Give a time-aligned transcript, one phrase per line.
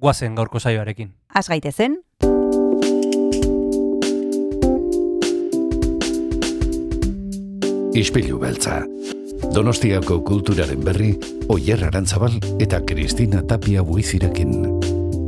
[0.00, 1.12] guazen gaurko saioarekin.
[1.34, 2.00] Az gaitezen,
[8.00, 8.84] Ispilu beltza.
[9.54, 11.10] Donostiako kulturaren berri,
[11.50, 14.54] Oyer Arantzabal eta Kristina Tapia buizirekin.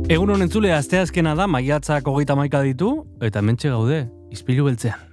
[0.09, 5.12] Egun honen zule asteazkena da, maiatzak hogeita maika ditu, eta mentxe gaude, izpilu beltzean.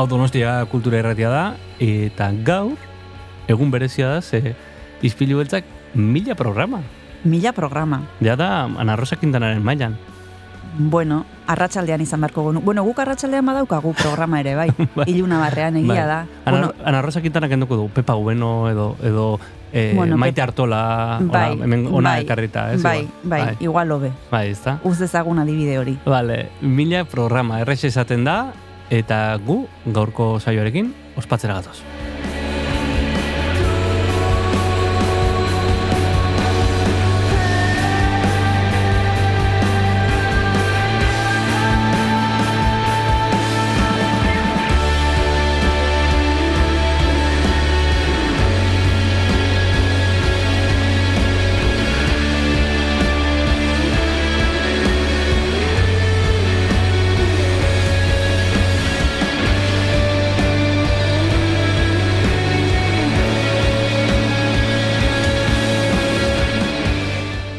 [0.00, 1.40] Hau donostia kultura erratia da,
[1.76, 2.78] eta gaur,
[3.52, 4.54] egun berezia da, ze
[5.04, 6.80] izpilu beltzak mila programa.
[7.24, 7.98] mila programa.
[8.24, 9.98] Ja da, Ana Rosa Quintanaren mailan.
[10.78, 12.62] Bueno, arratsaldean izan beharko gonu.
[12.64, 14.70] Bueno, guk arratsaldean badaukagu programa ere, bai.
[14.96, 15.04] Bai.
[15.12, 16.06] Iluna barrean egia Bai.
[16.06, 16.18] da.
[16.46, 19.38] Ana, Bueno, Ana Rosa Quintana kenduko du, Pepa Ubeno edo, edo
[19.74, 22.80] eh, Bueno, Maite Artola, bai, hola, hemen ona bai, ekarrita, ez?
[22.82, 23.18] bai, igual.
[23.28, 24.12] bai, igual lobe.
[24.30, 24.78] Bai, ezta?
[24.82, 25.98] Uz dezagun adibide hori.
[26.06, 28.54] Vale, mila programa errexe esaten da,
[28.90, 31.99] eta gu gaurko saioarekin ospatzera gatoz.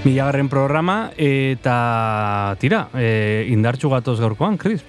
[0.02, 4.82] Milagarren programa, eta tira, e, indartxu gatoz gaurkoan, Kris.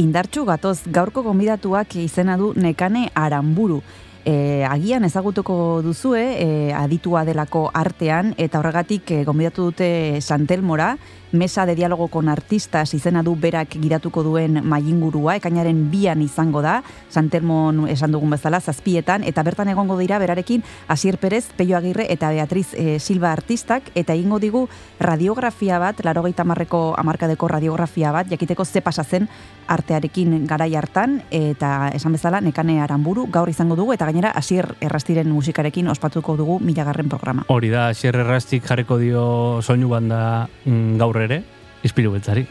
[0.00, 3.82] Indartxu gatoz, gaurko gonbidatuak izena du Nekane Aramburu.
[4.24, 9.90] E, agian ezagutuko duzue, e, aditua delako artean, eta horregatik e, gonbidatu dute
[10.22, 10.94] Santelmora,
[11.32, 16.82] Mesa de Diálogo con Artistas izena du berak gidatuko duen maingurua, ekainaren bian izango da,
[17.08, 20.62] Santelmon esan dugun bezala, zazpietan, eta bertan egongo dira berarekin
[20.92, 24.66] Asier Perez, Peio Agirre eta Beatriz e, Silva artistak, eta egingo digu
[25.00, 29.28] radiografia bat, larogeita marreko amarkadeko radiografia bat, jakiteko ze pasa zen
[29.72, 35.30] artearekin garai hartan, eta esan bezala nekane aranburu gaur izango dugu, eta gainera Asier Errastiren
[35.32, 37.46] musikarekin ospatuko dugu milagarren programa.
[37.48, 39.24] Hori da, Xerre Errastik jarriko dio
[39.62, 41.42] soinu banda mm, gaur ere,
[41.86, 42.46] izpilu beltzari.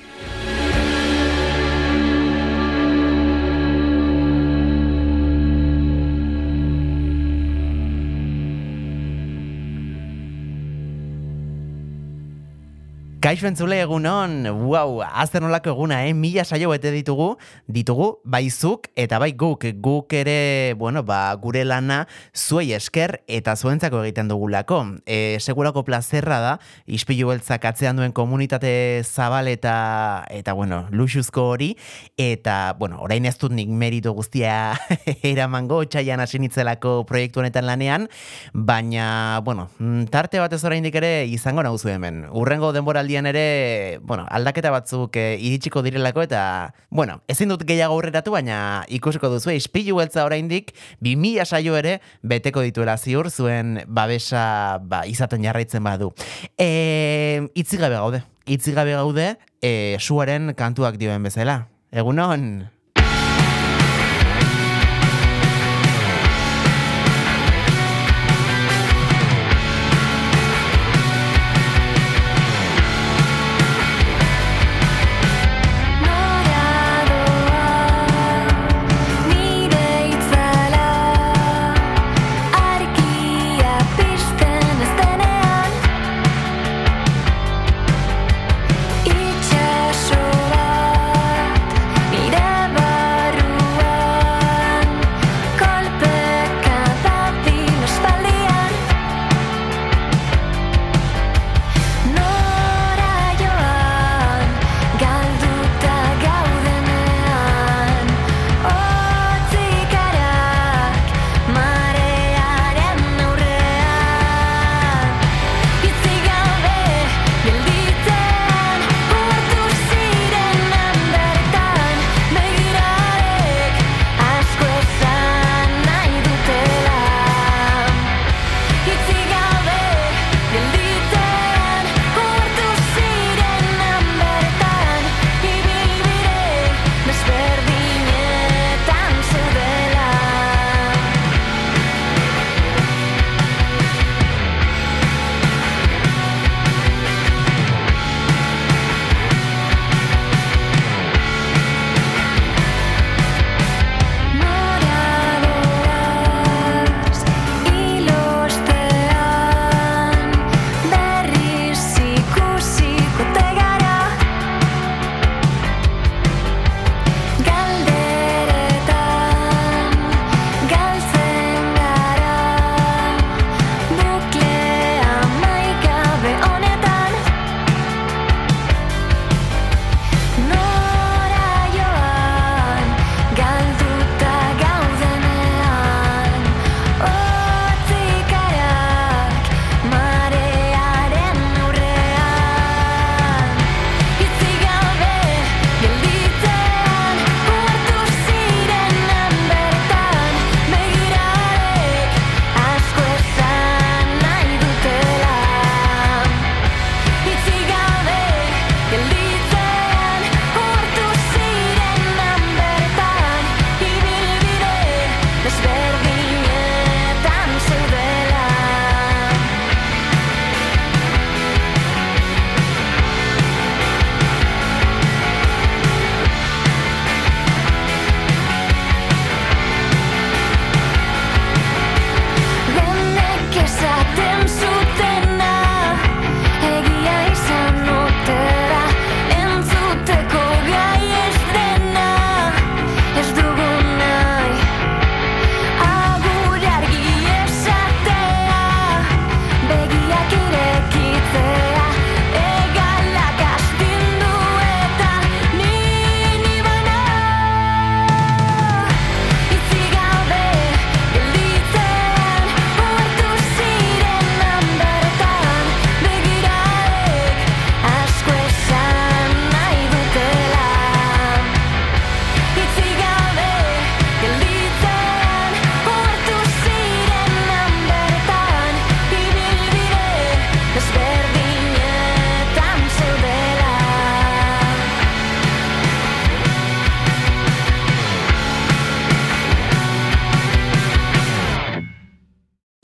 [13.21, 16.13] Kaixo entzule egunon, wow, azter nolako eguna, eh?
[16.17, 17.35] Mila saio bete ditugu,
[17.69, 23.53] ditugu, bai zuk eta bai guk, guk ere, bueno, ba, gure lana zuei esker eta
[23.53, 24.79] zuentzako egiten dugulako.
[25.05, 26.53] E, segurako plazerra da,
[26.89, 28.71] ispilu beltzak atzean duen komunitate
[29.05, 31.69] zabal eta, eta bueno, luxuzko hori,
[32.17, 34.73] eta, bueno, orain ez dut nik meritu guztia
[35.33, 38.09] eramango, txaian hasi nitzelako proiektu honetan lanean,
[38.53, 42.23] baina, bueno, mm, tarte batez oraindik ere izango nauzu hemen.
[42.33, 42.73] Urrengo
[43.11, 48.85] denboraldian ere, bueno, aldaketa batzuk eh, iritsiko direlako eta, bueno, ezin dut gehiago aurreratu, baina
[48.89, 55.43] ikusiko duzu, ispilu beltza oraindik 2000 saio ere beteko dituela ziur zuen babesa ba, izaten
[55.43, 56.13] jarraitzen badu.
[56.57, 61.67] E, itzigabe gaude, itzigabe gaude, e, suaren kantuak dioen bezala.
[61.91, 62.69] Egunon?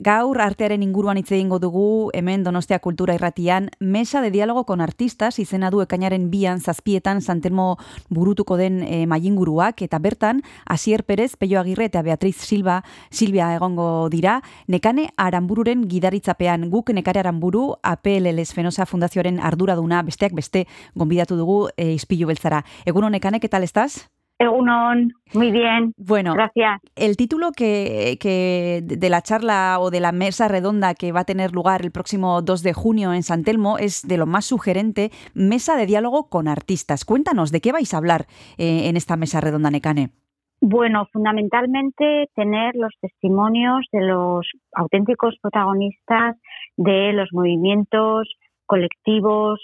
[0.08, 5.38] Gaur artearen inguruan hitz egingo dugu hemen Donostia Kultura Irratian Mesa de Diálogo con Artistas
[5.38, 7.76] izena du ekainaren bian zazpietan Santelmo
[8.08, 14.08] burutuko den e, mainguruak eta bertan Asier Perez, Peio Agirre eta Beatriz Silva Silvia egongo
[14.08, 20.64] dira nekane aranbururen gidaritzapean guk nekare aranburu APLLS Fenosa Fundazioaren arduraduna besteak beste
[20.94, 22.64] gonbidatu dugu e, izpilu beltzara.
[22.86, 24.08] Egunon nekane, ¿qué tal estás?
[24.38, 26.80] Egunon, muy bien, Bueno, gracias.
[26.94, 31.24] El título que, que de la charla o de la mesa redonda que va a
[31.24, 35.10] tener lugar el próximo 2 de junio en San Telmo es de lo más sugerente,
[35.34, 37.04] Mesa de Diálogo con Artistas.
[37.04, 38.26] Cuéntanos, ¿de qué vais a hablar
[38.58, 40.10] eh, en esta mesa redonda, Necane?
[40.60, 46.36] Bueno, fundamentalmente tener los testimonios de los auténticos protagonistas
[46.76, 48.28] de los movimientos
[48.66, 49.60] colectivos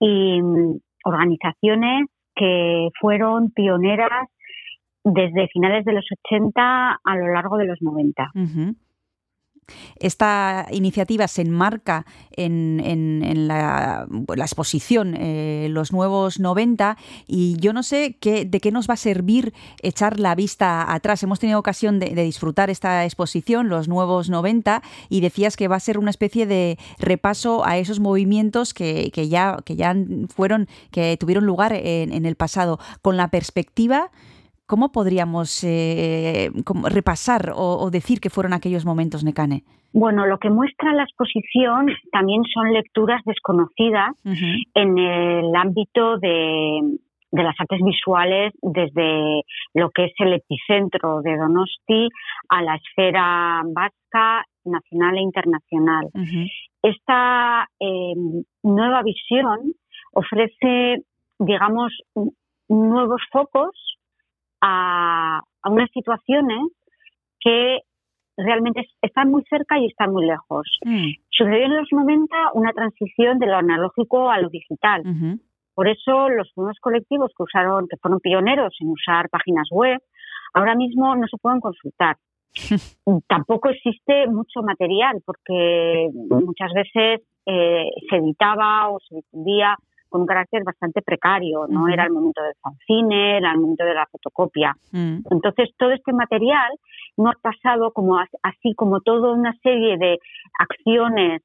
[0.00, 4.28] y mm, organizaciones que fueron pioneras
[5.04, 8.30] desde finales de los 80 a lo largo de los 90.
[8.34, 8.74] Ujú.
[9.96, 17.56] Esta iniciativa se enmarca en, en- en la, la exposición eh, Los Nuevos 90 y
[17.58, 19.52] yo no sé qué, de qué nos va a servir
[19.82, 21.22] echar la vista atrás.
[21.22, 25.80] Hemos tenido ocasión de, disfrutar esta exposición, Los Nuevos 90, y decías que va a
[25.80, 29.94] ser una especie de repaso a esos movimientos que, que ya, que ya
[30.34, 34.10] fueron, que tuvieron lugar en, en el pasado, con la perspectiva
[34.72, 36.48] ¿Cómo podríamos eh,
[36.88, 39.64] repasar o, o decir que fueron aquellos momentos, Necane?
[39.92, 46.80] Bueno, lo que muestra la exposición también son lecturas desconocidas en el ámbito de,
[47.32, 49.42] de las artes visuales desde
[49.74, 52.08] lo que es el epicentro de Donosti
[52.48, 56.08] a la esfera vasca, nacional e internacional.
[56.82, 58.14] Esta eh,
[58.62, 59.74] nueva visión
[60.14, 61.02] ofrece,
[61.38, 61.92] digamos,
[62.68, 63.91] nuevos focos
[64.62, 66.60] a, a unas situaciones
[67.40, 67.80] que
[68.36, 70.66] realmente es- están muy cerca y están muy lejos.
[70.84, 75.02] Mm, Sucedió en los 90 una transición de lo analógico a lo digital.
[75.74, 80.00] Por eso los nuevos colectivos que usaron, que fueron pioneros en usar páginas web,
[80.54, 82.16] ahora mismo no se pueden consultar.
[83.28, 89.76] Tampoco existe mucho material porque muchas veces eh, se editaba o se difundía
[90.12, 91.66] con un carácter bastante precario.
[91.68, 94.74] No era el momento del fanzine, era el momento de la fotocopia.
[94.92, 96.70] Mm, Entonces, todo este material
[97.16, 100.18] no ha pasado como as- así como toda una serie de
[100.58, 101.42] acciones,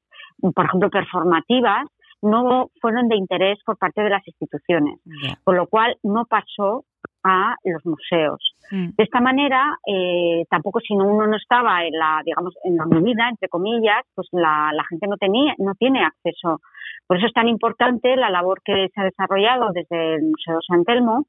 [0.54, 1.86] por ejemplo, performativas,
[2.22, 5.38] no fueron de interés por parte de las instituciones, ya.
[5.44, 6.84] con lo cual no pasó
[7.24, 8.54] a los museos.
[8.70, 12.76] Mm, De esta manera, eh, tampoco si no- uno no estaba en la, digamos, en
[12.76, 16.60] la movida, entre comillas, pues la, la gente no tenía, no tiene acceso.
[17.06, 20.84] Por eso es tan importante la labor que se ha desarrollado desde el Museo San
[20.84, 21.24] Telmo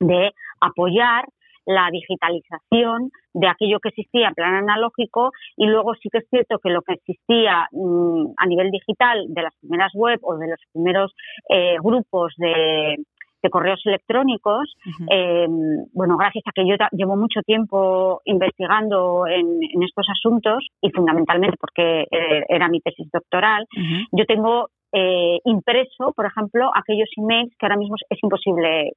[0.00, 1.24] de apoyar
[1.64, 6.58] la digitalización de aquello que existía en plan analógico y luego sí que es cierto
[6.58, 10.58] que lo que existía mm, a nivel digital de las primeras web o de los
[10.72, 11.12] primeros
[11.48, 12.96] eh, grupos de,
[13.42, 14.74] de correos electrónicos
[15.10, 15.46] eh,
[15.92, 21.56] bueno, gracias a que yo llevo mucho tiempo investigando en, en estos asuntos y fundamentalmente
[21.58, 23.66] porque eh, era mi tesis doctoral,
[24.12, 28.90] yo tengo eh, impreso, por ejemplo, aquellos emails que ahora mismo es imposible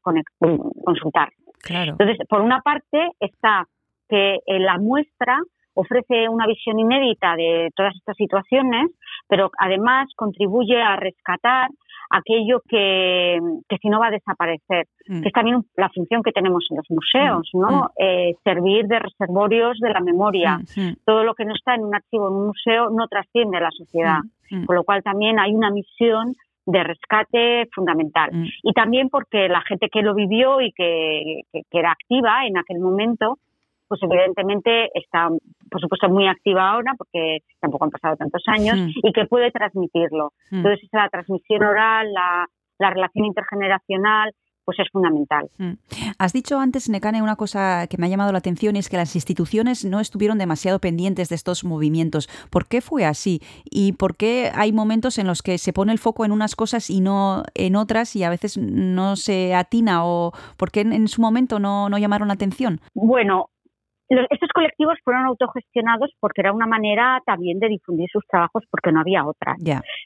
[0.84, 1.30] consultar.
[1.64, 1.92] Claro.
[1.92, 3.66] Entonces, por una parte está
[4.10, 5.40] que eh, la muestra
[5.74, 8.92] ofrece una visión inédita de todas estas situaciones,
[9.28, 11.70] pero además contribuye a rescatar
[12.10, 16.32] aquello que, que si no va a desaparecer, Mm, que es también la función que
[16.32, 17.90] tenemos en los museos, Mm, ¿no?
[18.00, 20.58] Eh, servir de reservorios de la memoria.
[20.58, 23.58] mm, mm, Todo lo que no está en un archivo en un museo no trasciende
[23.58, 24.20] a la sociedad,
[24.50, 26.34] mm, mm, con lo cual también hay una misión
[26.66, 28.32] de rescate fundamental.
[28.34, 28.46] Mm.
[28.64, 32.58] y también porque la gente que lo vivió y que, que- que era activa en
[32.58, 33.38] aquel momento,
[33.88, 35.30] pues evidentemente está,
[35.70, 38.90] por supuesto, muy activa ahora, porque tampoco han pasado tantos años, Mm.
[39.08, 40.32] y que puede transmitirlo.
[40.52, 40.56] Mm.
[40.58, 42.46] Entonces, la transmisión oral, la,
[42.80, 44.32] la relación intergeneracional,
[44.66, 45.48] pues es fundamental.
[46.18, 48.98] Has dicho antes, Necane, una cosa que me ha llamado la atención y es que
[48.98, 52.28] las instituciones no estuvieron demasiado pendientes de estos movimientos.
[52.50, 53.42] ¿Por qué fue así?
[53.66, 56.90] ¿Y por qué hay momentos en los que se pone el foco en unas cosas
[56.90, 60.04] y no en otras y a veces no se atina?
[60.04, 62.82] ¿O por qué en, en su momento no, no llamaron la atención?
[62.96, 63.50] Bueno,
[64.08, 69.00] estos colectivos fueron autogestionados porque era una manera también de difundir sus trabajos porque no
[69.02, 69.56] había otra.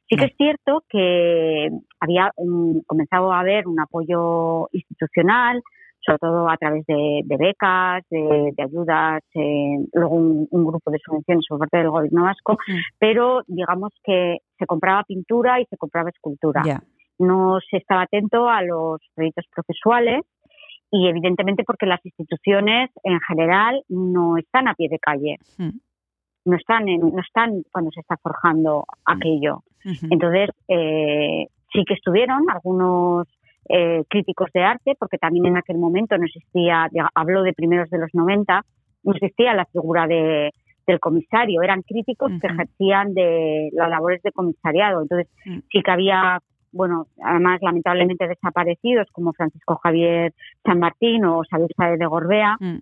[0.10, 5.62] Sí que es cierto que había mm, comenzado a haber un apoyo institucional,
[6.02, 10.92] sobre todo a través de, de becas, de, de ayudas, eh, luego un, un grupo
[10.92, 12.78] de subvenciones por parte del gobierno vasco, Mm.
[12.98, 16.62] pero digamos que se compraba pintura y se compraba escultura.
[17.20, 20.22] No se estaba atento a los proyectos procesuales
[20.92, 25.38] y evidentemente porque las instituciones en general no están a pie de calle.
[25.58, 25.78] Mm.
[26.46, 29.62] no están en, no están cuando se está forjando aquello.
[29.86, 30.08] Ujú.
[30.10, 33.28] Entonces, eh, sí que estuvieron algunos
[33.70, 38.00] eh, críticos de arte, porque también en aquel momento no existía, hablo de primeros de
[38.00, 38.64] los 90,
[39.04, 40.50] no existía la figura de,
[40.88, 45.04] del comisario, eran críticos que ejercían de las labores de comisariado.
[45.04, 45.60] Entonces, Mm.
[45.72, 46.40] sí que había,
[46.72, 50.34] bueno, además lamentablemente desaparecidos como Francisco Javier
[50.64, 52.78] San Martín o Xavier Saez de Gorbea, Mm.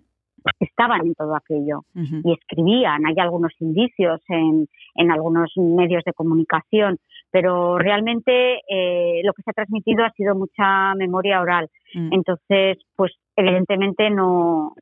[0.60, 3.04] estaban en todo aquello y escribían.
[3.06, 6.98] Hay algunos indicios en, en algunos medios de comunicación,
[7.30, 11.68] pero realmente eh, lo que se ha transmitido ha sido mucha memoria oral.
[11.94, 12.12] Mm.
[12.12, 14.72] Entonces, pues evidentemente no.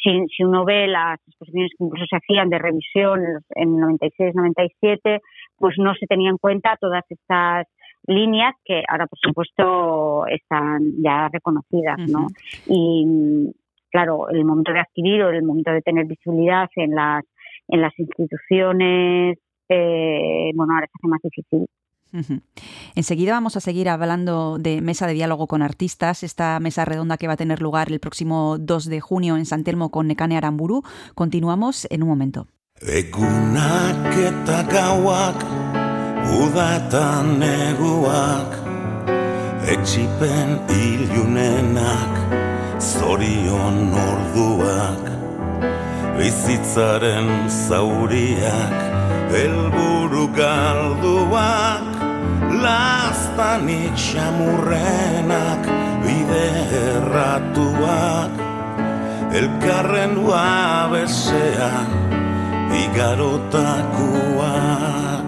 [0.00, 3.20] Si, si uno ve las exposiciones que incluso se hacían de revisión
[3.56, 5.20] en 96-97,
[5.56, 7.66] pues no se tenía en cuenta todas estas
[8.08, 12.24] líneas que ahora, por supuesto, están ya reconocidas, ¿no?
[12.24, 12.34] Ujú.
[12.66, 13.50] y mm,
[13.90, 17.24] claro, el momento de adquirir o el momento de tener visibilidad en las
[17.68, 19.38] en las instituciones,
[19.68, 21.66] eh, bueno, ahora se hace más difícil.
[22.94, 27.26] Enseguida vamos a seguir hablando de mesa de diálogo con artistas, esta mesa redonda que
[27.26, 30.82] va a tener lugar el próximo 2 de junio en San Telmo con Nekane Aramburu.
[31.14, 32.46] Continuamos en un momento.
[36.28, 38.52] Egunak eta gauak, uda eta neguak,
[39.64, 42.14] etxipen ilunenak,
[42.78, 45.04] zorion orduak,
[46.18, 48.76] bizitzaren zauriak,
[49.32, 51.86] helburu galduak,
[52.62, 55.62] lastanik xamurrenak,
[56.04, 56.50] bide
[56.84, 58.32] erratuak,
[59.32, 61.88] elkarren uabesean,
[62.72, 65.27] igarotakoak.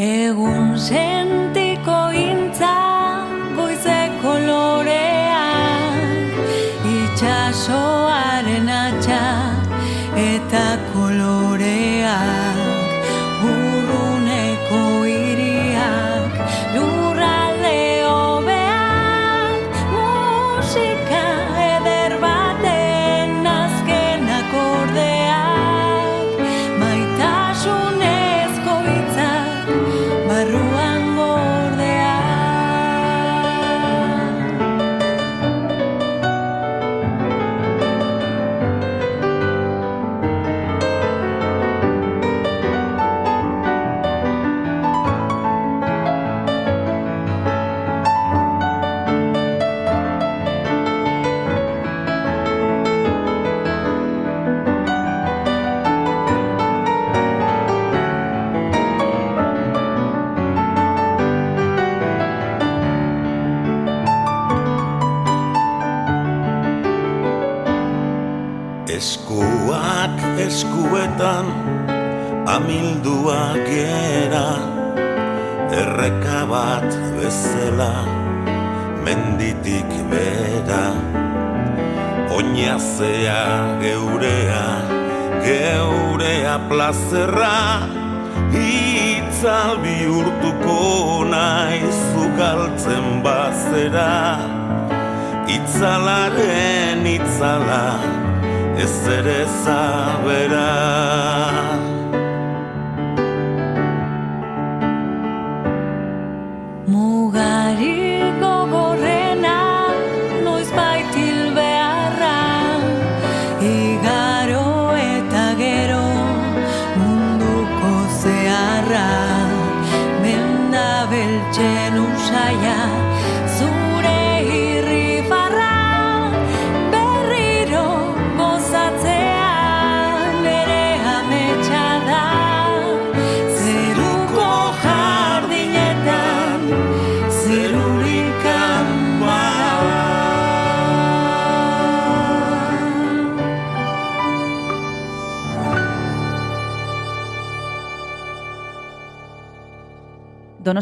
[0.00, 1.59] Egun zen senti...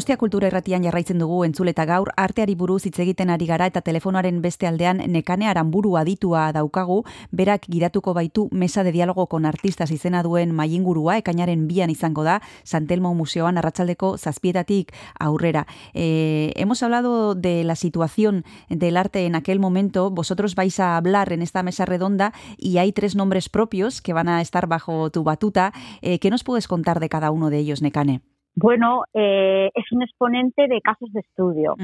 [0.09, 3.83] Donostia Kultura Erratian jarraitzen dugu entzule eta gaur arteari buruz hitz egiten ari gara eta
[3.85, 9.91] telefonoaren beste aldean nekane aranburu aditua daukagu, berak gidatuko baitu mesa de diálogo con artistas
[9.93, 15.67] izena duen maingurua ekainaren bian izango da Santelmo Museoan arratsaldeko zazpietatik aurrera.
[15.93, 21.33] Eh, hemos hablado de la situación del arte en aquel momento, vosotros vais a hablar
[21.33, 25.23] en esta mesa redonda y hay tres nombres propios que van a estar bajo tu
[25.23, 25.71] batuta.
[26.01, 28.23] Eh, ¿Qué nos puedes contar de cada uno de ellos, Nekane?
[28.55, 31.75] Bueno, eh, es un exponente de casos de estudio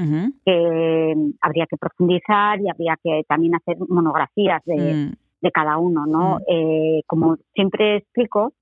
[0.44, 5.78] que mm, habría que profundizar y habría que también hacer monografías de, Mm, de cada
[5.78, 6.36] uno, ¿no?
[6.36, 6.42] Mm.
[6.48, 8.52] Eh, como siempre explico,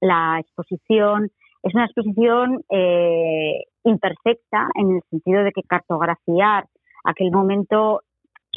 [0.00, 1.30] la exposición
[1.62, 6.66] es una exposición eh, imperfecta en el sentido de que cartografiar
[7.04, 8.00] aquel momento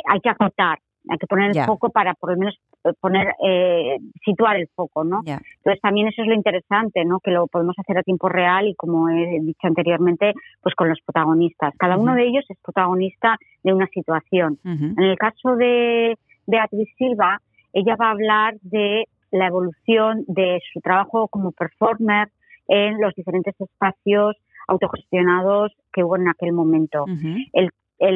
[0.10, 3.98] hay que acotar, hay que poner el foco para por lo menos eh, poner eh,
[4.24, 5.22] situar el foco, ¿no?
[5.26, 7.20] Entonces también eso es lo interesante, ¿no?
[7.20, 11.00] Que lo podemos hacer a tiempo real y como he dicho anteriormente, pues con los
[11.06, 11.74] protagonistas.
[11.78, 14.60] Cada uno de ellos es protagonista de una situación.
[14.64, 17.40] En el caso de Beatriz Silva,
[17.74, 22.30] ella va a hablar de la evolución de su trabajo como performer
[22.68, 24.36] en los diferentes espacios
[24.68, 27.06] autogestionados que hubo en aquel momento.
[27.54, 27.70] El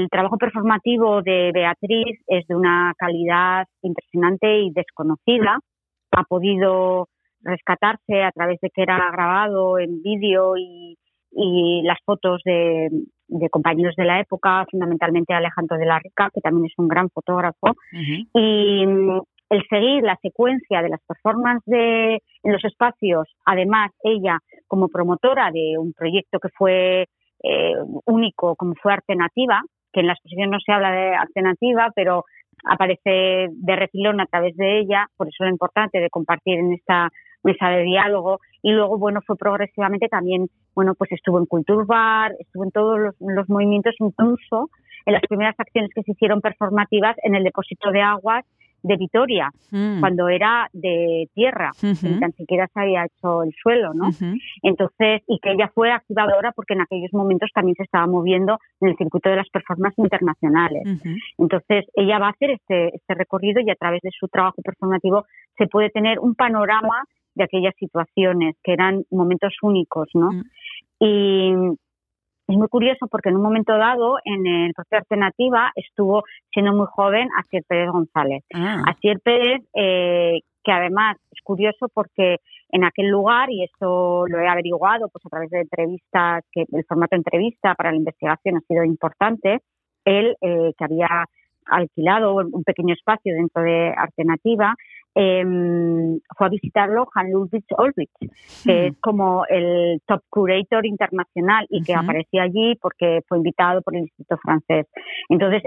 [0.10, 5.60] trabajo performativo de Beatriz es de una calidad impresionante y desconocida.
[6.12, 7.08] Ha podido
[7.42, 10.98] rescatarse a través de que era grabado en vídeo y,
[11.32, 12.90] y las fotos de,
[13.28, 17.10] de compañeros de la época, fundamentalmente Alejandro de la Rica, que también es un gran
[17.10, 18.40] fotógrafo, Ujú.
[18.40, 24.40] y mm, el seguir la secuencia de las performances de, en los espacios, además ella
[24.68, 27.08] como promotora de un proyecto que fue
[27.44, 27.76] eh,
[28.06, 31.92] único, como fue Arte Nativa, que en la exposición no se habla de Arte Nativa,
[31.96, 32.26] pero
[32.66, 37.10] aparece de refilón a través de ella, por eso lo importante de compartir en esta
[37.44, 38.40] mesa de diálogo.
[38.62, 43.50] Y luego bueno fue progresivamente también bueno pues estuvo en Culturbar, estuvo en todos los
[43.50, 44.70] movimientos incluso
[45.06, 48.46] en las primeras acciones que se hicieron performativas en el depósito de aguas
[48.84, 50.00] de Vitoria, Mm.
[50.00, 54.10] cuando era de tierra, ni tan siquiera se había hecho el suelo, ¿no?
[54.64, 58.90] Entonces, y que ella fue activadora porque en aquellos momentos también se estaba moviendo en
[58.90, 60.84] el circuito de las performances internacionales.
[61.38, 65.26] Entonces, ella va a hacer este, este recorrido y a través de su trabajo performativo
[65.58, 67.04] se puede tener un panorama
[67.36, 70.32] de aquellas situaciones que eran momentos únicos, ¿no?
[70.32, 70.44] Mm.
[71.00, 71.54] Y
[72.50, 76.88] es muy curioso porque en un momento dado, en el propio Alternativa, estuvo siendo muy
[76.88, 78.44] joven Asier Pérez González.
[78.54, 78.84] Ah.
[78.88, 82.38] Asier Pérez, eh, que además es curioso porque
[82.72, 86.86] en aquel lugar, y esto lo he averiguado pues a través de entrevistas, que el
[86.86, 89.60] formato de entrevista para la investigación ha sido importante,
[90.06, 91.26] él, eh, que había
[91.68, 94.74] alquilado un pequeño espacio dentro de Alternativa,
[95.22, 95.44] eh,
[96.38, 98.10] fue a visitarlo Han Ludwig Olbrich,
[98.64, 102.02] que es como el top curator internacional y que Ujú.
[102.02, 104.88] aparecía allí porque fue invitado por el Instituto Francés.
[105.28, 105.64] Entonces,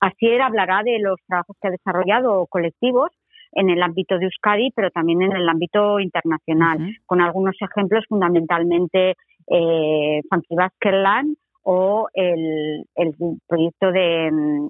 [0.00, 3.10] Asier hablará de los trabajos que ha desarrollado colectivos
[3.52, 9.14] en el ámbito de Euskadi, pero también en el ámbito internacional, con algunos ejemplos fundamentalmente
[9.46, 13.14] eh, Funky Baskerland o el, el
[13.46, 14.68] proyecto de, mm,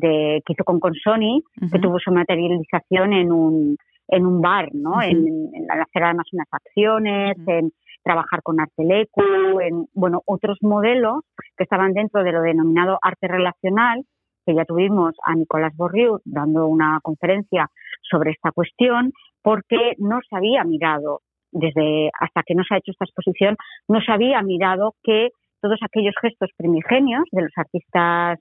[0.00, 3.76] de que hizo con Consoni, que tuvo su materialización en un
[4.08, 5.00] en un bar, ¿no?
[5.00, 7.70] En, en hacer además unas acciones, en
[8.02, 11.20] trabajar con Artelecu, en bueno otros modelos
[11.56, 14.02] que estaban dentro de lo denominado arte relacional,
[14.44, 17.68] que ya tuvimos a Nicolás Borriu dando una conferencia
[18.02, 21.20] sobre esta cuestión, porque no se había mirado
[21.52, 23.56] desde hasta que no se ha hecho esta exposición,
[23.88, 28.40] no se había mirado que todos aquellos gestos primigenios de los artistas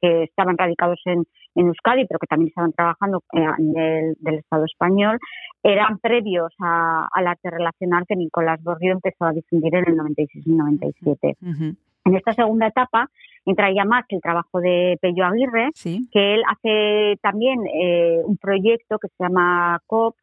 [0.00, 4.34] que estaban radicados en, en Euskadi, pero que también estaban trabajando eh, a nivel del
[4.36, 5.18] Estado español,
[5.62, 10.46] eran previos a- al arte relacional que Nicolás Borrio empezó a difundir en el 96
[10.46, 11.36] y 97.
[11.42, 11.74] Ujú.
[12.04, 13.10] En esta segunda etapa
[13.44, 16.08] entra ya más el trabajo de Pello Aguirre, Sí.
[16.12, 20.14] que él hace también eh, un proyecto que se llama COP,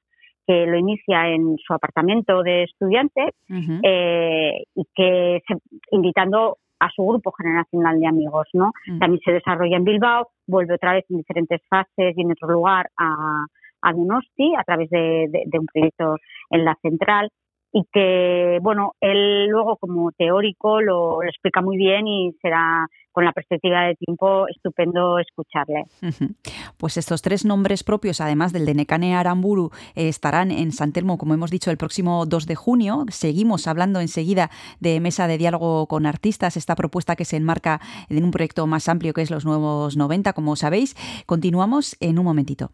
[0.48, 3.80] que lo inicia en su apartamento de estudiantes Ujú.
[3.84, 5.58] eh, y que se-
[5.92, 8.72] invitando a su grupo generacional de amigos, ¿no?
[8.88, 9.00] Mm.
[9.00, 12.90] También se desarrolla en Bilbao, vuelve otra vez en diferentes fases y en otro lugar
[12.98, 13.46] a,
[13.82, 16.16] a Donosti a través de, de- de un proyecto
[16.50, 17.30] en la central
[17.78, 23.34] y que, bueno, él luego como teórico lo, explica muy bien y será con la
[23.34, 25.84] perspectiva de tiempo estupendo escucharle.
[26.78, 31.18] Pues estos tres nombres propios, además del de Nekane Aramburu, eh, estarán en San Telmo,
[31.18, 33.06] como hemos dicho, el próximo 2 de junio.
[33.10, 38.24] Seguimos hablando enseguida de mesa de diálogo con artistas, esta propuesta que se enmarca en
[38.24, 40.96] un proyecto más amplio que es los nuevos 90, como sabéis.
[41.26, 42.72] Continuamos en un momentito.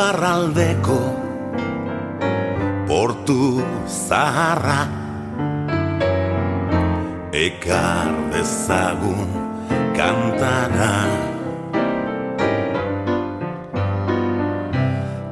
[0.00, 0.96] Ifarraldeko
[2.88, 4.88] portu zaharra
[7.36, 9.28] ekar dezagun
[9.92, 11.04] kantara.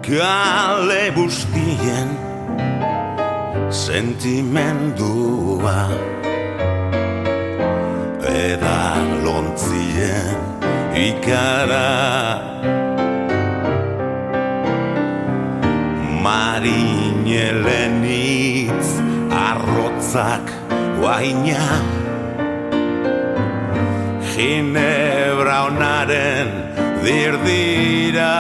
[0.05, 2.13] Kale bustien
[3.73, 5.81] sentimendua.
[8.37, 8.85] Eda
[9.25, 10.37] lontzien
[11.09, 11.89] ikara
[16.29, 18.89] Marinelenitz
[19.49, 20.47] arrotzak
[20.99, 21.67] guaina.
[24.33, 26.49] Ginebra onaren
[27.05, 28.37] dirdira.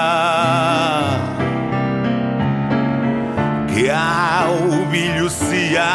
[3.73, 4.57] Gau
[4.93, 5.95] biluzia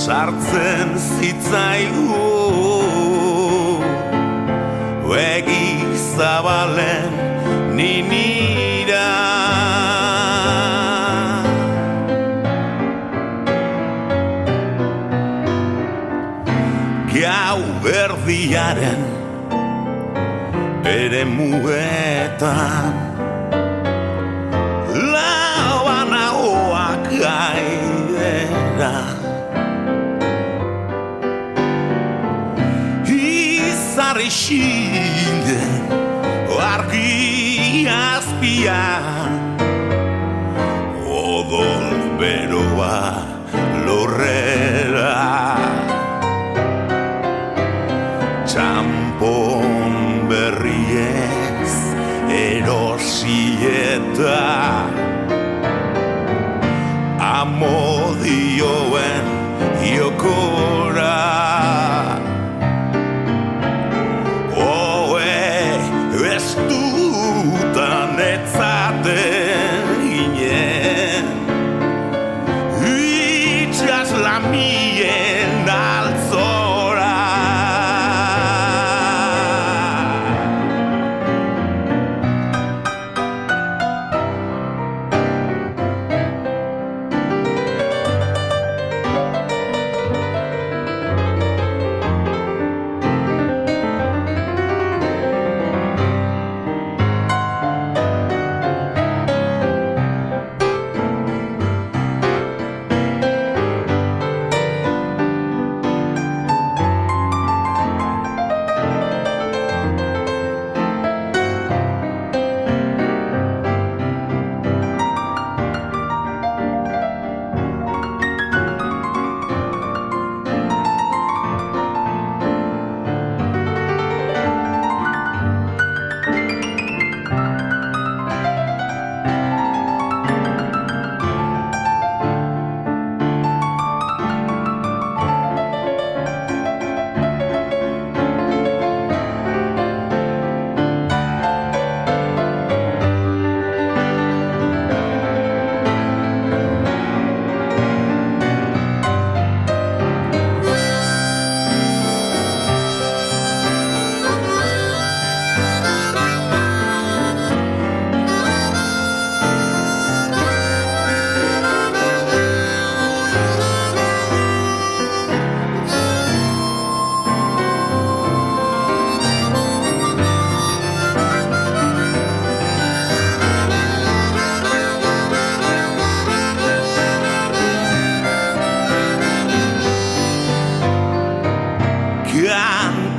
[0.00, 2.22] sartzen zitzaigu.
[5.34, 5.66] Egi
[6.14, 7.03] zabalen
[18.74, 19.02] garen
[20.84, 23.03] bere muetan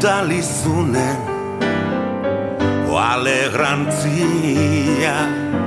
[0.05, 0.37] Bali
[2.93, 5.64] oale o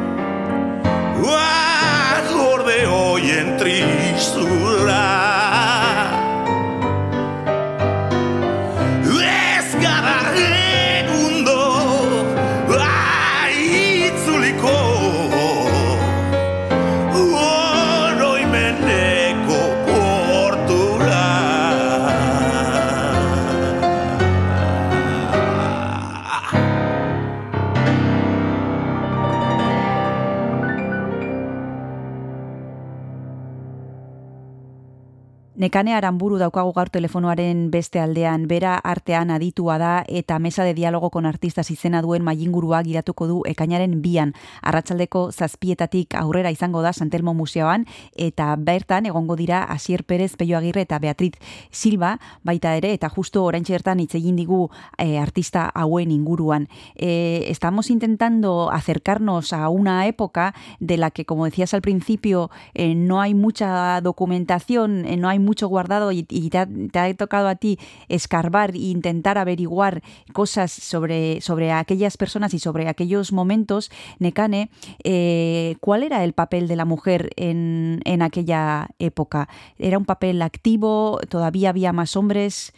[35.68, 41.10] Nekane Aramburu daukagu gaur telefonoaren beste aldean, bera artean aditua da eta mesa de diálogo
[41.10, 44.32] con artistas izena duen maingurua giratuko du ekainaren bian.
[44.62, 47.84] Arratsaldeko zazpietatik aurrera izango da Santelmo Museoan
[48.16, 51.34] eta bertan egongo dira Asier Perez, Peio Agirre eta Beatriz
[51.70, 52.14] Silva
[52.48, 56.70] baita ere eta justo oraintxe bertan hitz egin digu eh, artista hauen inguruan.
[56.94, 62.94] Eh, estamos intentando acercarnos a una época de la que, como decías al principio, eh,
[62.94, 67.48] no hay mucha documentación, no hay mucho guardado y, y te, ha, te, ha, tocado
[67.48, 73.90] a ti escarbar e intentar averiguar cosas sobre, sobre aquellas personas y sobre aquellos momentos,
[74.20, 74.68] Nekane,
[75.02, 79.48] eh, ¿cuál era el papel de la mujer en, en aquella época?
[79.78, 81.18] ¿Era un papel activo?
[81.28, 82.72] ¿Todavía había más hombres?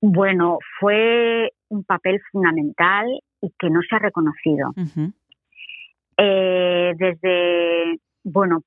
[0.00, 3.06] Bueno, fue un papel fundamental
[3.40, 4.70] y que no se ha reconocido.
[4.70, 5.12] Uh -huh.
[6.18, 8.62] eh, desde, bueno,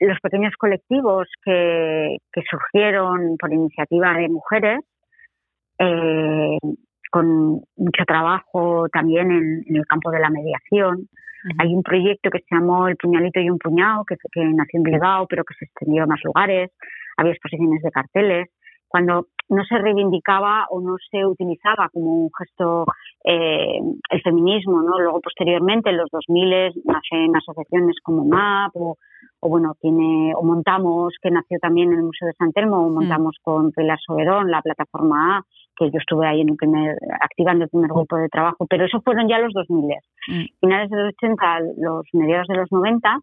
[0.00, 4.80] los pequeños colectivos que, que surgieron por iniciativa de mujeres,
[5.78, 6.58] eh,
[7.10, 10.96] con mucho trabajo también en, en, el campo de la mediación.
[10.98, 11.56] Uh -huh.
[11.58, 14.82] Hay un proyecto que se llamó El puñalito y un puñado, que, que nació en
[14.82, 16.70] Bilbao, pero que se extendió a más lugares.
[17.16, 18.48] Había exposiciones de carteles.
[18.88, 22.84] Cuando no se reivindicaba o no se utilizaba como un gesto
[23.24, 23.78] eh,
[24.10, 24.98] el feminismo, ¿no?
[24.98, 28.96] Luego, posteriormente, en los 2000 nacen asociaciones como MAP o,
[29.40, 32.90] o, bueno, tiene, o Montamos, que nació también en el Museo de San Telmo, o
[32.90, 33.42] montamos mm.
[33.44, 35.42] con Pilar Soberón, la plataforma A,
[35.76, 39.00] que yo estuve ahí en el primer, activando el primer grupo de trabajo, pero eso
[39.02, 39.84] fueron ya los 2000.
[40.28, 40.44] Mm.
[40.60, 43.18] Finales de los 80, los mediados de los 90,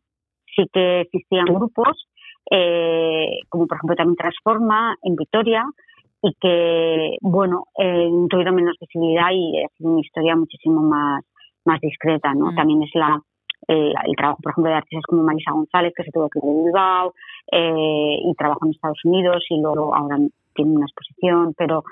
[0.56, 2.08] sí que existían grupos,
[2.50, 5.64] eh, como por ejemplo también Transforma en Vitoria,
[6.22, 11.24] y que, bueno, eh, tuvieron menos visibilidad y ha sido una historia muchísimo más,
[11.66, 12.52] más discreta, ¿no?
[12.52, 12.56] Mm.
[12.56, 13.20] También es la,
[13.68, 16.46] el, el, trabajo, por ejemplo, de artistas como Marisa González, que se tuvo que ir
[16.46, 17.14] de Bilbao
[17.52, 20.18] eh, y trabaja en Estados Unidos y luego ahora
[20.54, 21.84] tiene una exposición, pero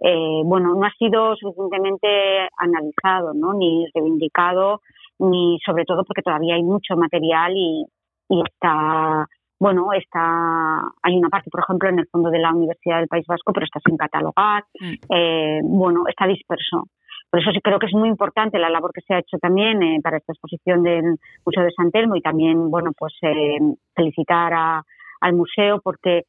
[0.00, 3.54] eh, bueno, no ha sido suficientemente analizado, ¿no?
[3.54, 4.80] Ni reivindicado,
[5.18, 7.84] ni sobre todo porque todavía hay mucho material y,
[8.28, 9.26] y está
[9.58, 13.26] bueno, está, hay una parte, por ejemplo, en el fondo de la Universidad del País
[13.26, 14.94] Vasco, pero está sin catalogar, mm.
[15.14, 16.88] eh, bueno, está disperso.
[17.30, 19.82] Por eso sí creo que es muy importante la labor que se ha hecho también
[19.82, 23.58] eh, para esta exposición del Museo de San Telmo y también, bueno, pues eh,
[23.94, 24.82] felicitar a,
[25.20, 26.22] al museo porque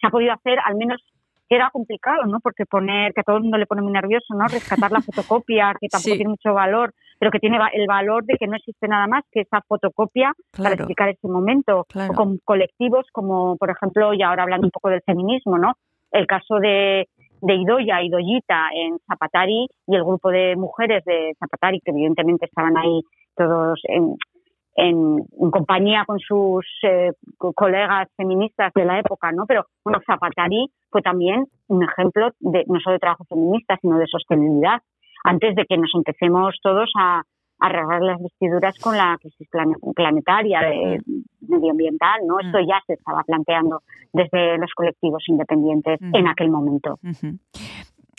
[0.00, 1.02] se ha podido hacer al menos
[1.56, 2.40] era complicado, ¿no?
[2.40, 4.46] Porque poner, que a todo el mundo le pone muy nervioso, ¿no?
[4.46, 6.16] Rescatar la fotocopia, que tampoco sí.
[6.16, 9.40] tiene mucho valor, pero que tiene el valor de que no existe nada más que
[9.40, 10.70] esa fotocopia claro.
[10.70, 11.86] para explicar ese momento.
[11.88, 12.12] Claro.
[12.12, 15.74] O con colectivos como, por ejemplo, y ahora hablando un poco del feminismo, ¿no?
[16.10, 17.08] El caso de,
[17.42, 22.76] de Idoya, Idoyita en Zapatari y el grupo de mujeres de Zapatari, que evidentemente estaban
[22.76, 23.00] ahí
[23.36, 24.16] todos en,
[24.78, 29.44] en, en, compañía con sus eh, colegas feministas de la época, ¿no?
[29.46, 34.06] Pero bueno, Zapatari fue también un ejemplo de no solo de trabajo feminista, sino de
[34.06, 34.80] sostenibilidad,
[35.24, 39.48] antes de que nos empecemos todos a, a arreglar las vestiduras con la crisis
[39.96, 41.00] planetaria, de,
[41.48, 42.38] medioambiental, ¿no?
[42.38, 43.80] Esto ya se estaba planteando
[44.12, 46.18] desde los colectivos independientes -huh.
[46.18, 46.98] en aquel momento.
[47.02, 47.38] Uh -huh.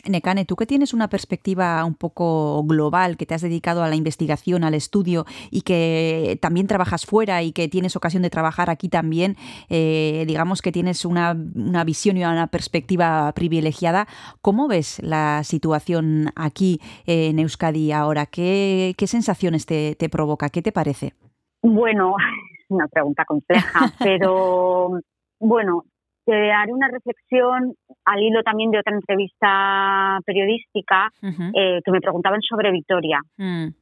[0.08, 3.96] Nekane, tú que tienes una perspectiva un poco global, que te has dedicado a la
[3.96, 8.88] investigación, al estudio y que también trabajas fuera y que tienes ocasión de trabajar aquí
[8.88, 9.36] también,
[9.68, 14.06] eh, digamos que tienes una, una, visión y una perspectiva privilegiada,
[14.42, 18.26] ¿cómo ves la situación aquí en Euskadi ahora?
[18.26, 20.48] ¿Qué, qué sensaciones te, te provoca?
[20.48, 21.14] ¿Qué te parece?
[21.62, 22.14] Bueno,
[22.68, 25.00] una pregunta compleja, pero
[25.38, 25.84] bueno,
[26.30, 31.50] te haré una reflexión al hilo también de otra entrevista periodística uh -huh.
[31.56, 33.18] eh, que me preguntaban sobre Vitoria.
[33.36, 33.74] Uh -huh.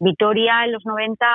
[0.00, 1.26] Vitoria en los 90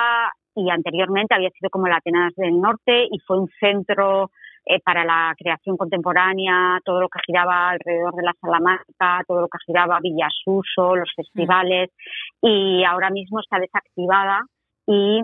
[0.54, 4.30] y anteriormente había sido como la Atenas del Norte y fue un centro
[4.64, 9.48] eh, para la creación contemporánea, todo lo que giraba alrededor de la Salamanca, todo lo
[9.48, 12.80] que giraba Villasuso, los festivales, uh -huh.
[12.80, 14.38] y ahora mismo está desactivada
[14.86, 15.22] y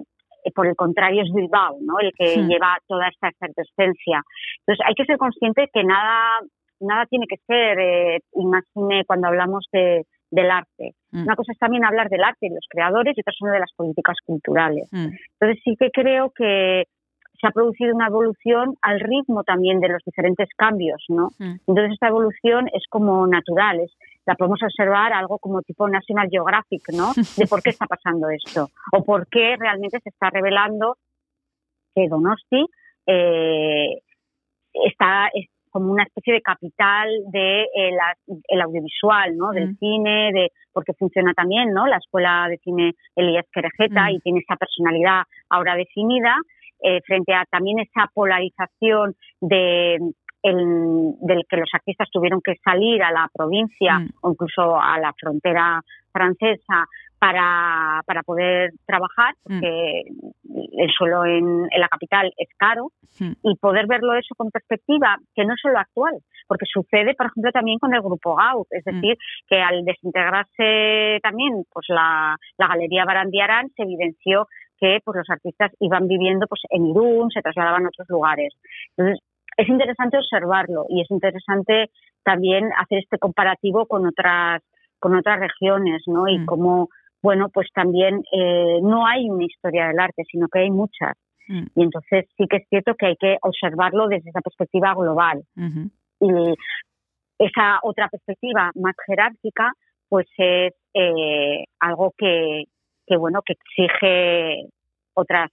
[0.54, 1.98] por el contrario es Bilbao, ¿no?
[2.00, 2.40] El que sí.
[2.42, 4.22] lleva toda esta efervescencia.
[4.60, 6.38] Entonces hay que ser consciente que nada,
[6.80, 10.94] nada tiene que ser, eh, imagine cuando hablamos de, del arte.
[11.10, 11.22] Mm.
[11.22, 13.72] Una cosa es también hablar del arte y los creadores y otra son de las
[13.74, 14.88] políticas culturales.
[14.92, 15.08] Mm.
[15.40, 16.84] Entonces sí que creo que
[17.40, 21.28] se ha producido una evolución al ritmo también de los diferentes cambios, ¿no?
[21.38, 21.56] Mm.
[21.66, 23.92] Entonces esta evolución es como natural, es,
[24.28, 27.12] la podemos observar algo como tipo National Geographic, ¿no?
[27.38, 30.98] De por qué está pasando esto o por qué realmente se está revelando
[31.94, 32.66] que Donosti
[33.06, 34.02] eh,
[34.74, 38.14] está es como una especie de capital de eh, la,
[38.48, 39.52] el audiovisual, ¿no?
[39.52, 39.76] Del mm.
[39.78, 41.86] cine, de porque funciona también, ¿no?
[41.86, 44.10] La escuela de cine Elías Querejeta mm.
[44.10, 46.36] y tiene esa personalidad ahora definida
[46.82, 49.98] eh, frente a también esa polarización de
[50.42, 54.08] el, del que los artistas tuvieron que salir a la provincia Mm.
[54.22, 55.80] o incluso a la frontera
[56.12, 56.86] francesa
[57.18, 59.60] para, para poder trabajar, Mm.
[59.60, 60.02] porque
[60.78, 63.32] el suelo en, en la capital es caro, Mm.
[63.42, 66.14] y poder verlo eso con perspectiva, que no es solo actual,
[66.46, 69.16] porque sucede, por ejemplo, también con el grupo Gaut, es decir,
[69.48, 74.46] que al desintegrarse también pues la, la Galería Barandiarán se evidenció
[74.80, 78.54] que pues los artistas iban viviendo pues en Irún, se trasladaban a otros lugares.
[78.96, 79.20] Entonces,
[79.58, 81.90] es interesante observarlo y es interesante
[82.22, 84.62] también hacer este comparativo con otras
[85.00, 86.26] con otras regiones, ¿no?
[86.28, 86.46] Y Mm.
[86.46, 86.88] cómo,
[87.22, 91.14] bueno, pues también eh, no hay una historia del arte, sino que hay muchas.
[91.48, 91.66] Mm.
[91.76, 95.42] Y entonces sí que es cierto que hay que observarlo desde esa perspectiva global.
[96.20, 96.28] Y
[97.38, 99.72] esa otra perspectiva más jerárquica,
[100.08, 102.64] pues es eh, algo que,
[103.06, 104.66] que, bueno, que exige
[105.14, 105.50] otras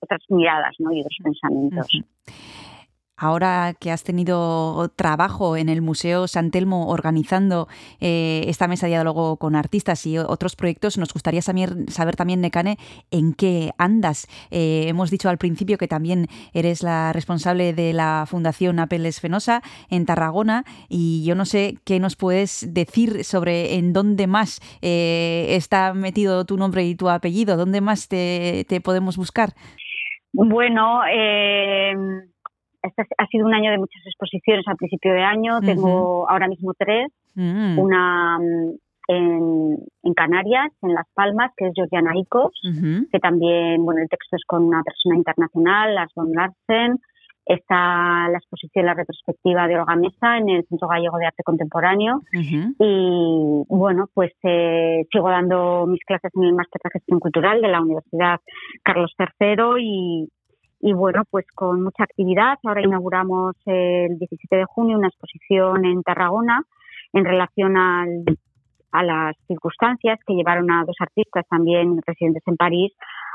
[0.00, 0.92] otras miradas, ¿no?
[0.92, 1.86] Y otros pensamientos.
[1.94, 2.04] Ujú.
[3.20, 7.68] Ahora que has tenido trabajo en el Museo San Telmo organizando
[8.00, 12.78] eh, esta mesa de diálogo con artistas y otros proyectos, nos gustaría saber, también, Necane,
[13.10, 14.26] en qué andas.
[14.50, 19.60] Eh, hemos dicho al principio que también eres la responsable de la Fundación Apeles Fenosa
[19.90, 25.48] en Tarragona y yo no sé qué nos puedes decir sobre en dónde más eh,
[25.50, 29.50] está metido tu nombre y tu apellido, dónde más te, podemos buscar.
[30.32, 31.02] Bueno,
[32.82, 35.60] este ha sido un año de muchas exposiciones al principio de año.
[35.60, 37.12] Tengo ahora mismo tres.
[37.34, 37.78] Mm.
[37.78, 38.74] Una mm,
[39.08, 42.52] en, en Canarias, en Las Palmas, que es Georgiana Icos,
[43.10, 46.98] que también, bueno, el texto es con una persona internacional, Lars von Larsen.
[47.44, 52.20] Está la exposición, la retrospectiva de Olga Mesa en el Centro Gallego de Arte Contemporáneo.
[52.32, 57.68] Y bueno, pues eh, sigo dando mis clases en el Máster de Gestión Cultural de
[57.68, 58.38] la Universidad
[58.84, 60.28] Carlos III y,
[60.80, 62.58] y bueno, pues con mucha actividad.
[62.64, 66.62] Ahora inauguramos el 17 de junio una exposición en Tarragona
[67.12, 68.24] en relación al,
[68.92, 72.92] a las circunstancias que llevaron a dos artistas también residentes en París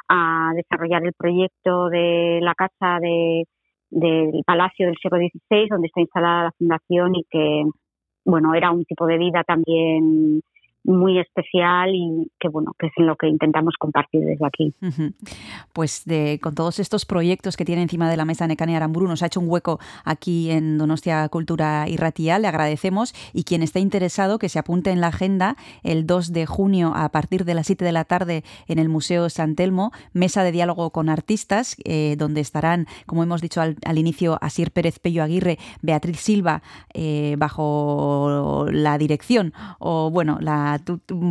[0.08, 3.46] a desarrollar el proyecto de la casa de,
[3.90, 7.64] del Palacio del siglo XVI, donde está instalada la fundación y que
[8.26, 10.42] bueno, era un tipo de vida también
[10.86, 14.74] muy especial y que bueno, que es lo que intentamos compartir desde aquí.
[15.74, 19.24] Pues de, con todos estos proyectos que tiene encima de la mesa Necane Aramburu, nos
[19.24, 23.80] ha hecho un hueco aquí en Donostia Cultura y Ratia, le agradecemos y quien esté
[23.80, 27.68] interesado que se apunte en la agenda el 2 de junio a partir de las
[27.68, 32.16] 7 de la tarde en el Museo San Telmo, mesa de diálogo con artistas, eh,
[32.18, 36.62] donde estarán, como hemos dicho al, al, inicio, Asier Pérez Pello Aguirre, Beatriz Silva,
[36.94, 40.75] eh, bajo la dirección, o bueno, la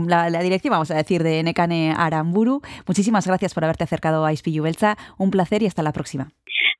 [0.07, 2.61] la, la, dirección, vamos a decir, de Nekane Aramburu.
[2.86, 4.97] Muchísimas gracias por haberte acercado a Ispillu Belza.
[5.18, 6.28] Un placer y hasta la próxima.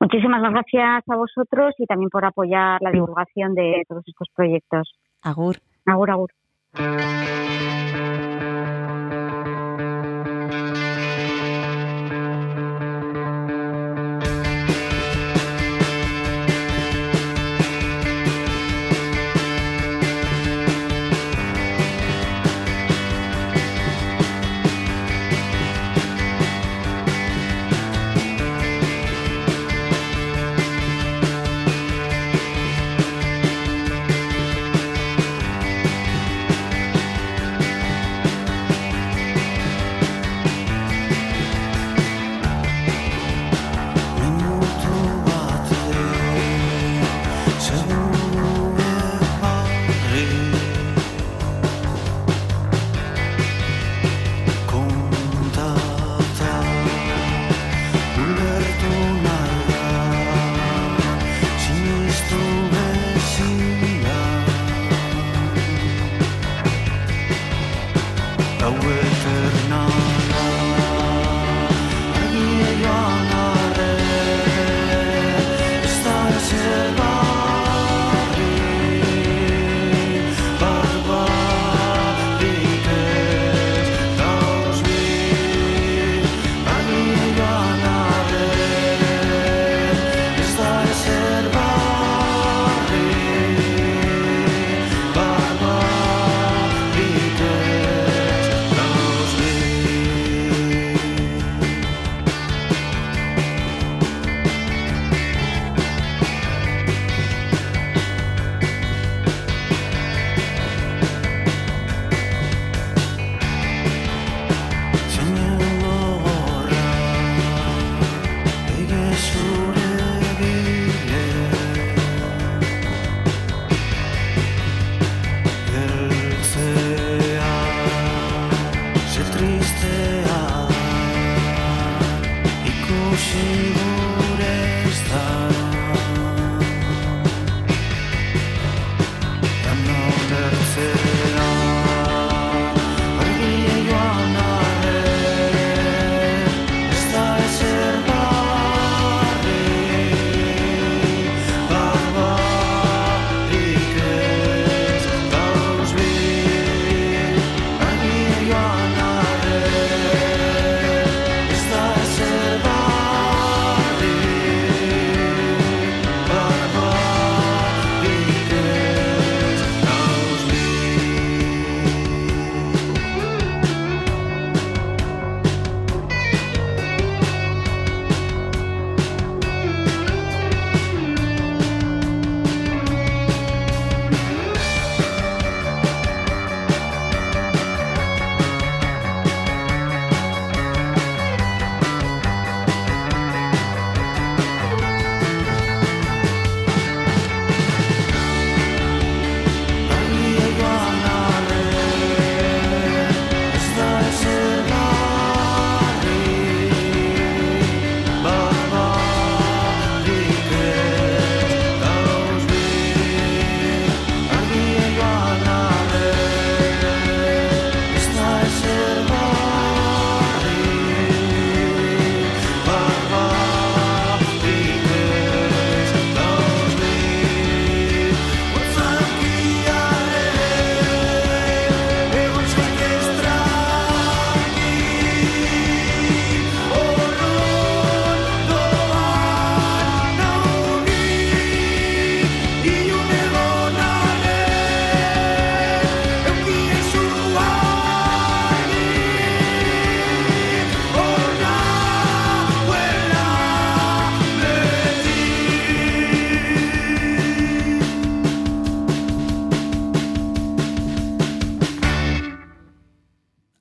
[0.01, 4.93] Muchísimas gracias a vosotros y también por apoyar la divulgación de todos estos proyectos.
[5.23, 5.57] Agur.
[5.87, 6.31] Agur, agur.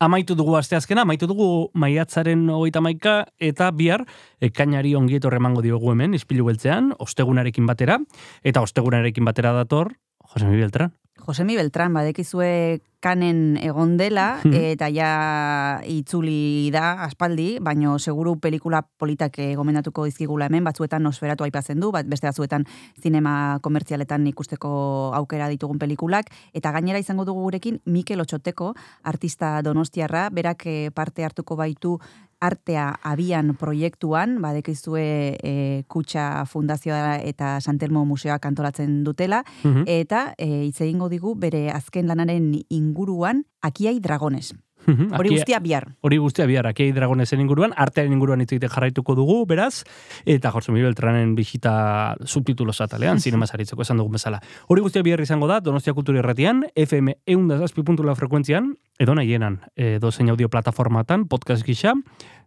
[0.03, 1.45] Amaitu dugu asteazkena, amaitu dugu
[1.79, 4.01] maiatzaren hogeita maika, eta bihar
[4.43, 7.95] ekainari ongietor emango diogu hemen, ispilu beltzean, ostegunarekin batera,
[8.43, 9.93] eta ostegunarekin batera dator,
[10.33, 10.93] Josemi Beltran.
[11.25, 14.53] Josemi Beltran, badekizue kanen egon dela, Mhm.
[14.53, 21.79] eta ja itzuli da aspaldi, baino seguru pelikula politak gomendatuko dizkigula hemen, batzuetan nosferatu aipatzen
[21.81, 22.65] du, bat beste batzuetan
[23.01, 28.73] zinema komertzialetan ikusteko aukera ditugun pelikulak, eta gainera izango dugu gurekin Mikel Otxoteko,
[29.03, 31.99] artista donostiarra, berak eh, parte hartuko baitu
[32.43, 35.05] artea abian proiektuan, badekizue
[35.41, 35.53] e,
[35.87, 39.83] Kutxa Fundazioa eta Santelmo Museoak antolatzen dutela, Mhm.
[39.87, 44.53] eta e, hitz egingo digu bere azken lanaren inguruan Akiai Dragones.
[44.85, 45.95] Mhm, Hori guztia bihar.
[46.01, 49.83] Hori guztia bihar, akei dragonesen inguruan, artearen inguruan hitz egiten jarraituko dugu, beraz,
[50.25, 54.41] eta Josemi Beltranen bisita subtitulos atalean, zinema saritzeko esan dugun bezala.
[54.67, 60.29] Hori guztia bihar izango da, Donostia Kultura Irratian, FM eundazazpi.la frekuentzian, edo nahienan, edo zein
[60.29, 61.95] audio plataformatan, podcast gisa,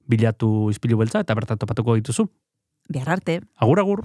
[0.07, 2.29] bilatu izpilu beltza, eta bertan topatuko dituzu.
[2.89, 3.41] Bihar arte.
[3.57, 4.05] Agur, agur.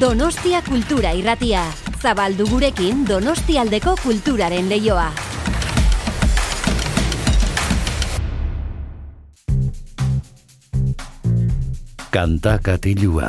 [0.00, 1.66] Donostia Kultura Irratia.
[2.00, 5.10] Zabaldu gurekin Donostialdeko kulturaren leioa.
[12.08, 13.28] Kanta katilua.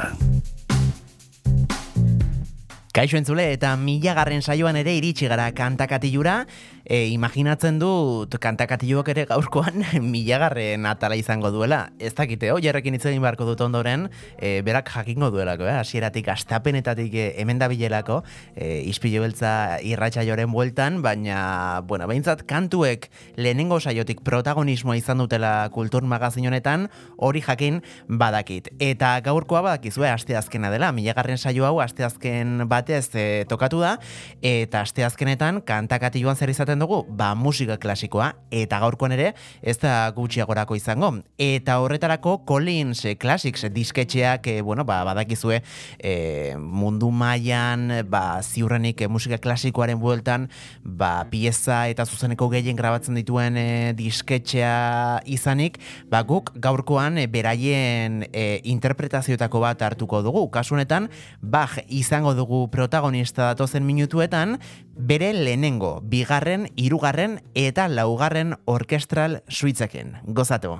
[2.94, 6.46] Kaixo entzule eta milagarren saioan ere iritsi gara kantakatilura,
[6.86, 11.88] e, imaginatzen dut kantakatiluk ere gaurkoan milagarren atala izango duela.
[12.00, 15.78] Ez dakite, oh, jarrekin hitz egin beharko dut ondoren, e, berak jakingo duelako, eh?
[15.80, 18.22] hasieratik astapenetatik e, hemen dabilelako,
[18.56, 23.10] e, ispile beltza irratsaioren bueltan, baina, bueno, behintzat kantuek
[23.40, 28.70] lehenengo saiotik protagonismoa izan dutela kultur magazin honetan, hori jakin badakit.
[28.84, 33.96] Eta gaurkoa badakizue asteazkena dela, milagarren saio hau asteazken batez e, tokatu da,
[34.44, 40.78] eta asteazkenetan kantakatiluan zer izaten dugu, ba musika klasikoa, eta gaurkoan ere ez da gutxiagorako
[40.80, 41.12] izango.
[41.38, 45.62] Eta horretarako Collins eh, Classics disketxeak, eh, bueno, ba, badakizue
[46.00, 50.50] eh, mundu mailan ba, ziurrenik eh, musika klasikoaren bueltan,
[50.84, 58.24] ba, pieza eta zuzeneko gehien grabatzen dituen eh, disketxea izanik, ba, guk gaurkoan eh, beraien
[58.32, 60.48] eh, interpretazioetako bat hartuko dugu.
[60.54, 61.10] Kasu honetan,
[61.42, 64.58] Bach izango dugu protagonista datozen minutuetan,
[64.94, 70.18] bere lehenengo, bigarren, hirugarren eta laugarren orkestral suitzeken.
[70.26, 70.80] Gozatu.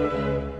[0.00, 0.59] Música